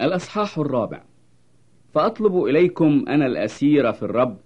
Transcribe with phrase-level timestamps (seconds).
[0.00, 1.02] الأصحاح الرابع.
[1.94, 4.36] فأطلب إليكم أنا الأسير في الرب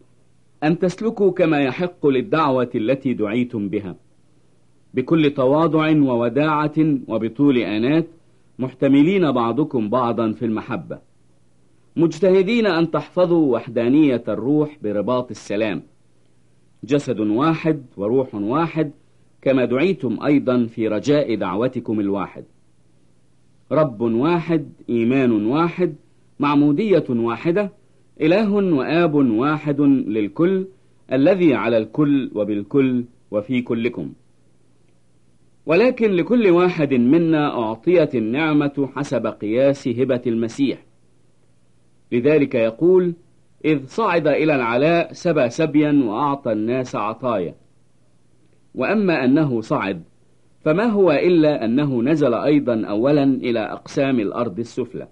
[0.64, 3.96] أن تسلكوا كما يحق للدعوة التي دعيتم بها.
[4.94, 6.74] بكل تواضع ووداعة
[7.08, 8.06] وبطول آنات
[8.58, 10.98] محتملين بعضكم بعضا في المحبة.
[11.96, 15.82] مجتهدين أن تحفظوا وحدانية الروح برباط السلام.
[16.84, 18.90] جسد واحد وروح واحد
[19.42, 22.44] كما دعيتم أيضا في رجاء دعوتكم الواحد.
[23.72, 25.94] رب واحد إيمان واحد
[26.40, 27.72] معمودية واحدة
[28.20, 30.66] إله وآب واحد للكل
[31.12, 34.12] الذي على الكل وبالكل وفي كلكم.
[35.66, 40.78] ولكن لكل واحد منا أعطيت النعمة حسب قياس هبة المسيح.
[42.12, 43.14] لذلك يقول
[43.64, 47.54] إذ صعد إلى العلاء سبى سبيا وأعطى الناس عطايا.
[48.74, 50.02] وأما أنه صعد
[50.60, 55.08] فما هو إلا أنه نزل أيضا أولا إلى أقسام الأرض السفلى.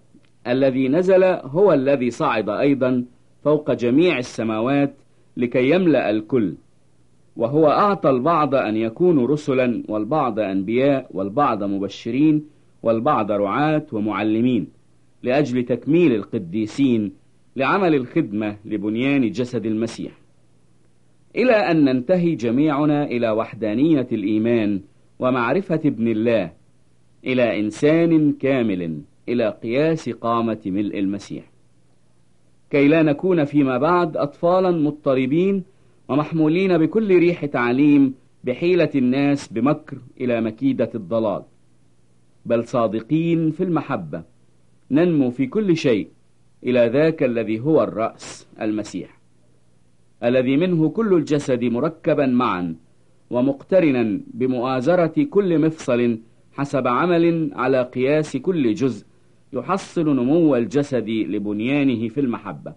[0.47, 3.05] الذي نزل هو الذي صعد أيضا
[3.45, 4.95] فوق جميع السماوات
[5.37, 6.55] لكي يملأ الكل.
[7.37, 12.45] وهو أعطى البعض أن يكونوا رسلا والبعض أنبياء والبعض مبشرين
[12.83, 14.69] والبعض رعاة ومعلمين
[15.23, 17.13] لأجل تكميل القديسين
[17.57, 20.13] لعمل الخدمة لبنيان جسد المسيح.
[21.37, 24.81] إلى أن ننتهي جميعنا إلى وحدانية الإيمان
[25.19, 26.53] ومعرفة ابن الله
[27.25, 31.45] إلى إنسان كامل إلى قياس قامة ملء المسيح.
[32.71, 35.65] كي لا نكون فيما بعد أطفالا مضطربين
[36.09, 41.43] ومحمولين بكل ريح تعليم بحيلة الناس بمكر إلى مكيدة الضلال.
[42.47, 44.23] بل صادقين في المحبة
[44.91, 46.09] ننمو في كل شيء
[46.65, 49.19] إلى ذاك الذي هو الرأس المسيح
[50.25, 52.77] الذي منه كل الجسد مركبا معا
[53.31, 56.19] ومقترنا بمؤازرة كل مفصل
[56.53, 59.07] حسب عمل على قياس كل جزء
[59.53, 62.75] يحصل نمو الجسد لبنيانه في المحبة.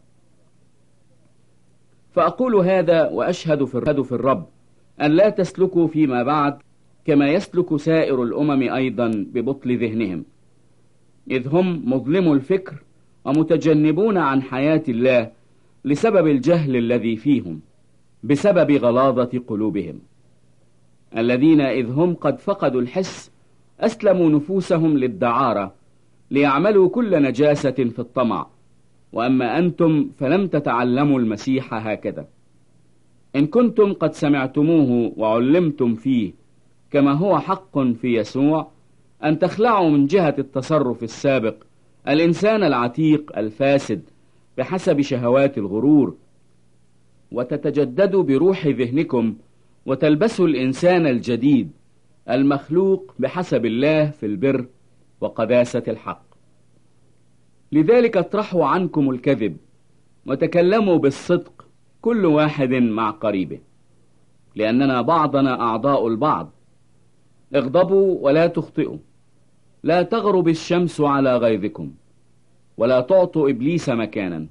[2.12, 4.48] فأقول هذا وأشهد في الرب
[5.02, 6.58] أن لا تسلكوا فيما بعد
[7.06, 10.26] كما يسلك سائر الأمم أيضا ببطل ذهنهم.
[11.32, 12.76] إذ هم مظلموا الفكر
[13.26, 15.32] ومتجنبون عن حياة الله
[15.86, 17.60] لسبب الجهل الذي فيهم
[18.24, 20.00] بسبب غلاظة قلوبهم.
[21.18, 23.32] الذين إذ هم قد فقدوا الحس
[23.80, 25.74] أسلموا نفوسهم للدعارة
[26.32, 28.48] ليعملوا كل نجاسة في الطمع.
[29.14, 32.28] وأما أنتم فلم تتعلموا المسيح هكذا.
[33.36, 36.34] إن كنتم قد سمعتموه وعلمتم فيه
[36.92, 38.68] كما هو حق في يسوع
[39.24, 41.56] أن تخلعوا من جهة التصرف السابق
[42.08, 44.02] الإنسان العتيق الفاسد
[44.58, 46.16] بحسب شهوات الغرور.
[47.32, 49.36] وتتجددوا بروح ذهنكم
[49.86, 51.72] وتلبسوا الإنسان الجديد
[52.30, 54.66] المخلوق بحسب الله في البر
[55.22, 56.24] وقداسة الحق.
[57.72, 59.58] لذلك اطرحوا عنكم الكذب
[60.26, 61.66] وتكلموا بالصدق
[62.02, 63.60] كل واحد مع قريبه
[64.56, 66.52] لأننا بعضنا أعضاء البعض.
[67.56, 68.98] اغضبوا ولا تخطئوا
[69.84, 71.92] لا تغرب الشمس على غيظكم
[72.78, 74.48] ولا تعطوا إبليس مكانا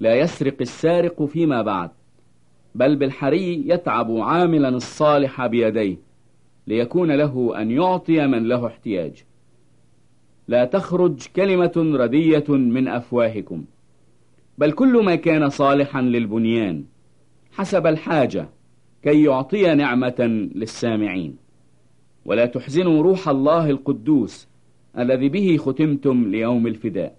[0.00, 1.90] لا يسرق السارق فيما بعد.
[2.74, 5.96] بل بالحري يتعب عاملا الصالح بيديه
[6.66, 9.24] ليكون له أن يعطي من له احتياج.
[10.48, 13.64] لا تخرج كلمة ردية من أفواهكم
[14.58, 16.84] بل كل ما كان صالحا للبنيان
[17.52, 18.48] حسب الحاجة
[19.02, 21.36] كي يعطي نعمة للسامعين.
[22.24, 24.48] ولا تحزنوا روح الله القدوس
[24.98, 27.16] الذي به ختمتم ليوم الفداء.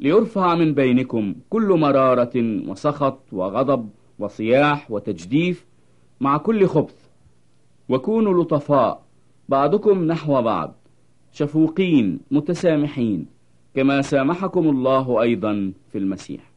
[0.00, 2.32] ليرفع من بينكم كل مرارة
[2.68, 3.88] وسخط وغضب
[4.20, 5.66] وصياح وتجديف
[6.20, 7.08] مع كل خبث.
[7.88, 9.02] وكونوا لطفاء
[9.48, 10.74] بعضكم نحو بعض
[11.32, 13.26] شفوقين متسامحين
[13.74, 16.49] كما سامحكم الله أيضا في المسيح.